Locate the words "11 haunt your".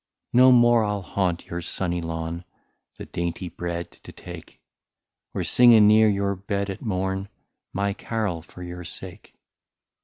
0.93-1.61